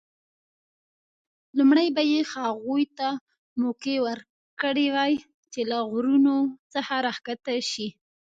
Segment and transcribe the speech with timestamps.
[1.57, 3.07] لومړی به یې هغوی ته
[3.61, 5.13] موقع ورکړې وای
[5.53, 6.37] چې له غرونو
[6.73, 7.87] څخه راښکته شي.